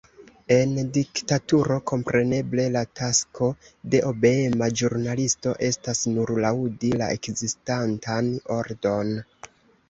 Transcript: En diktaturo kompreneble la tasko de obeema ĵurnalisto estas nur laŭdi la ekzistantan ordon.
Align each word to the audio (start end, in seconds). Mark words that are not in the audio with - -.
En 0.53 0.71
diktaturo 0.93 1.75
kompreneble 1.91 2.65
la 2.75 2.81
tasko 2.99 3.49
de 3.95 3.99
obeema 4.13 4.71
ĵurnalisto 4.81 5.53
estas 5.69 6.03
nur 6.15 6.33
laŭdi 6.47 6.91
la 7.03 7.11
ekzistantan 7.19 8.33
ordon. 8.59 9.15